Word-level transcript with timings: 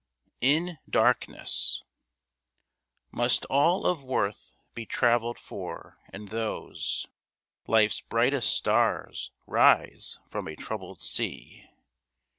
In 0.39 0.79
Darkness 0.89 1.83
Must 3.11 3.45
all 3.51 3.85
of 3.85 4.03
worth 4.03 4.51
be 4.73 4.83
travailled 4.83 5.37
for, 5.37 5.99
and 6.11 6.29
those 6.29 7.05
Life's 7.67 8.01
brightest 8.01 8.51
stars 8.51 9.29
rise 9.45 10.17
from 10.25 10.47
a 10.47 10.55
troubled 10.55 11.03
sea? 11.03 11.69